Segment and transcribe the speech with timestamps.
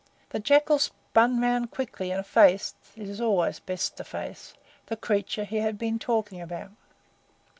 [0.31, 4.55] The Jackal spun round quickly and faced (it is always best to face)
[4.87, 6.71] the creature he had been talking about.